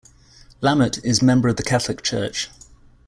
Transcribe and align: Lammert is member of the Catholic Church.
Lammert 0.63 0.99
is 1.05 1.21
member 1.21 1.47
of 1.47 1.57
the 1.57 1.63
Catholic 1.63 2.01
Church. 2.01 2.49